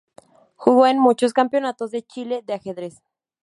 Jugó 0.55 0.87
en 0.87 0.97
muchos 0.97 1.31
Campeonato 1.31 1.87
de 1.87 2.01
Chile 2.01 2.41
de 2.43 2.53
ajedrez. 2.53 3.03